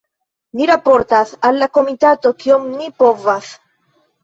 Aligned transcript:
Ni 0.59 0.65
raportas 0.69 1.35
al 1.51 1.61
la 1.65 1.67
komitato, 1.79 2.33
kiom 2.41 2.67
ni 2.81 2.91
povas. 3.05 3.55